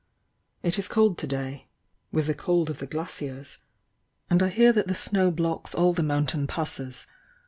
[0.63, 1.67] "It is cold to day—
[2.11, 3.59] with the cold of the glaciers,
[4.31, 7.05] and I hear that the snow blocks all the mountain passes.